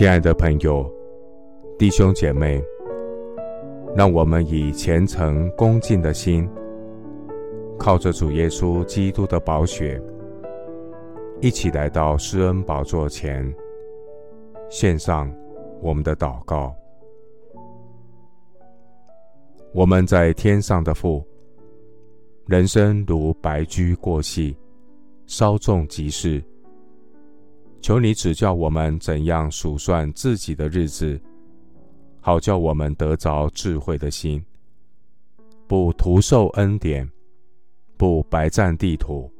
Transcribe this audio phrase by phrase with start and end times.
[0.00, 0.90] 亲爱的朋友、
[1.78, 2.58] 弟兄姐妹，
[3.94, 6.48] 让我们以虔诚恭敬的心，
[7.78, 10.00] 靠着主耶稣基督的宝血，
[11.42, 13.54] 一起来到施恩宝座前，
[14.70, 15.30] 献上
[15.82, 16.74] 我们的祷告。
[19.74, 21.22] 我们在天上的父，
[22.46, 24.56] 人生如白驹过隙，
[25.26, 26.42] 稍纵即逝。
[27.80, 31.18] 求你指教我们怎样数算自己的日子，
[32.20, 34.44] 好叫我们得着智慧的心，
[35.66, 37.10] 不徒受恩典，
[37.96, 39.32] 不白占地土，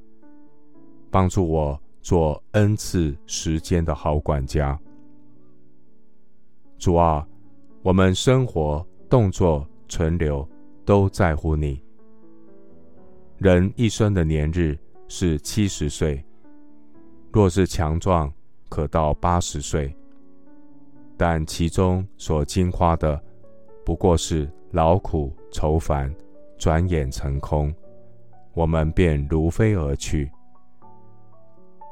[1.10, 4.78] 帮助我做恩赐时间的好管家。
[6.78, 7.26] 主啊，
[7.82, 10.48] 我们生活、动作、存留
[10.86, 11.78] 都在乎你。
[13.36, 16.24] 人一生的年日是七十岁。
[17.32, 18.32] 若是强壮，
[18.68, 19.94] 可到八十岁，
[21.16, 23.20] 但其中所经花的，
[23.84, 26.12] 不过是劳苦愁烦，
[26.58, 27.72] 转眼成空，
[28.52, 30.30] 我们便如飞而去。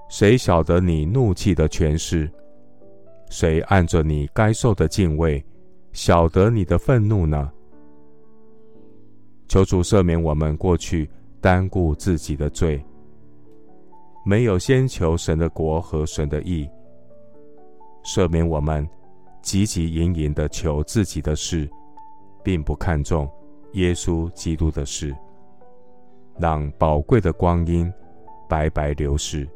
[0.08, 2.28] 谁晓得你怒气的权势？
[3.30, 5.44] 谁按着你该受的敬畏，
[5.92, 7.52] 晓得你的愤怒呢？
[9.46, 11.08] 求主赦免我们过去
[11.40, 12.84] 单顾自己的罪。
[14.28, 16.68] 没有先求神的国和神的义，
[18.04, 18.86] 赦免我们
[19.42, 21.66] 汲汲营营的求自己的事，
[22.44, 23.26] 并不看重
[23.72, 25.16] 耶稣基督的事，
[26.38, 27.90] 让宝贵的光阴
[28.46, 29.48] 白白流逝。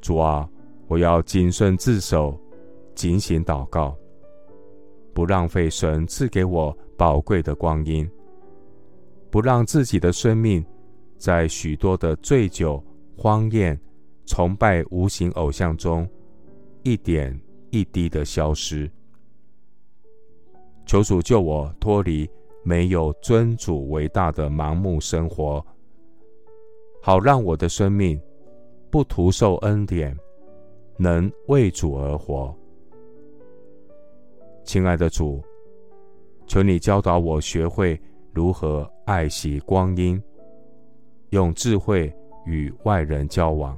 [0.00, 0.50] 主啊，
[0.88, 2.36] 我要谨慎自守，
[2.96, 3.96] 警醒祷告，
[5.14, 8.10] 不浪费神赐给我宝贵的光阴，
[9.30, 10.66] 不让自己的生命。
[11.18, 12.82] 在许多的醉酒、
[13.16, 13.78] 荒宴、
[14.26, 16.08] 崇拜无形偶像中，
[16.82, 17.38] 一点
[17.70, 18.90] 一滴的消失。
[20.84, 22.28] 求主救我脱离
[22.62, 25.64] 没有尊主伟大的盲目生活，
[27.02, 28.20] 好让我的生命
[28.90, 30.16] 不徒受恩典，
[30.96, 32.54] 能为主而活。
[34.64, 35.42] 亲爱的主，
[36.46, 38.00] 求你教导我学会
[38.32, 40.22] 如何爱惜光阴。
[41.30, 42.14] 用智慧
[42.44, 43.76] 与外人交往，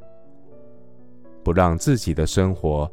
[1.42, 2.90] 不让自己的生活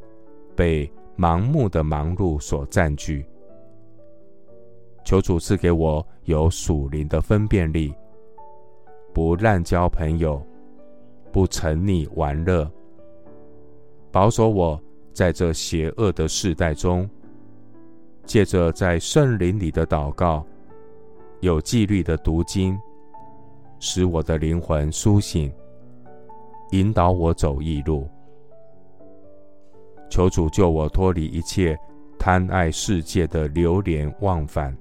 [0.55, 3.25] 被盲目的忙碌所占据。
[5.03, 7.93] 求主赐给我有属灵的分辨力，
[9.13, 10.41] 不滥交朋友，
[11.31, 12.69] 不沉溺玩乐，
[14.11, 14.81] 保守我
[15.13, 17.07] 在这邪恶的世代中，
[18.25, 20.43] 借着在圣灵里的祷告，
[21.41, 22.75] 有纪律的读经。
[23.87, 25.53] 使我的灵魂苏醒，
[26.71, 28.09] 引导我走义路。
[30.09, 31.77] 求主救我脱离一切
[32.17, 34.75] 贪爱世界的流连忘返。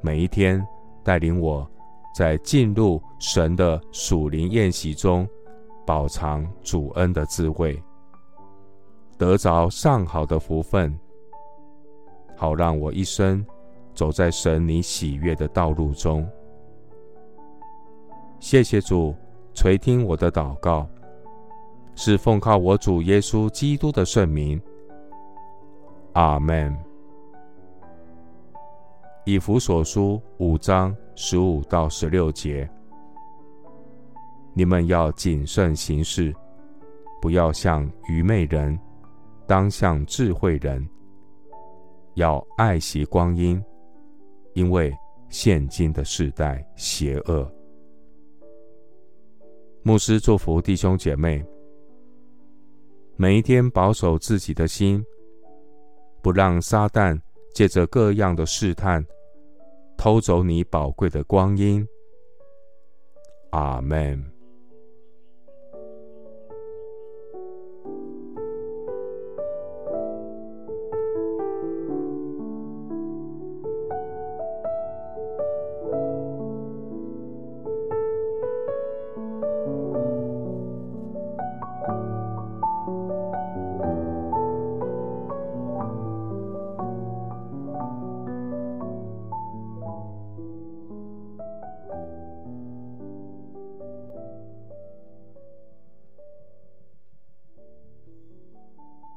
[0.00, 0.66] 每一天
[1.04, 1.70] 带领我
[2.16, 5.28] 在进入神的属灵宴席中，
[5.86, 7.78] 饱尝主恩的滋味，
[9.18, 10.98] 得着上好的福分，
[12.34, 13.44] 好让我一生
[13.94, 16.26] 走在神你喜悦的道路中。
[18.40, 19.14] 谢谢主
[19.52, 20.88] 垂听我的祷告，
[21.94, 24.60] 是奉靠我主耶稣基督的圣名。
[26.12, 26.76] 阿门。
[29.24, 32.68] 以弗所书五章十五到十六节，
[34.54, 36.34] 你们要谨慎行事，
[37.20, 38.78] 不要像愚昧人，
[39.46, 40.88] 当像智慧人。
[42.14, 43.62] 要爱惜光阴，
[44.54, 44.96] 因为
[45.28, 47.48] 现今的世代邪恶。
[49.88, 51.42] 牧师祝福弟兄姐妹，
[53.16, 55.02] 每一天保守自己的心，
[56.20, 57.18] 不让撒旦
[57.54, 59.02] 借着各样的试探
[59.96, 61.88] 偷走你宝贵的光阴。
[63.52, 64.37] 阿门。